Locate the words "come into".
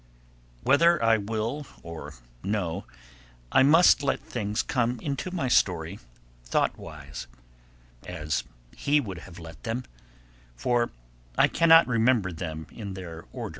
4.63-5.29